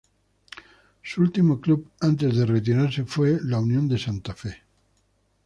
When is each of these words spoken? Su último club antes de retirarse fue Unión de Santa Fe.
Su 1.03 1.21
último 1.21 1.61
club 1.61 1.91
antes 2.01 2.35
de 2.35 2.47
retirarse 2.47 3.05
fue 3.05 3.33
Unión 3.33 3.87
de 3.87 3.99
Santa 3.99 4.33
Fe. 4.33 4.63